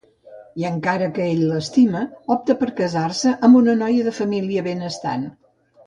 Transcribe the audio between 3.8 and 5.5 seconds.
noia de família benestant.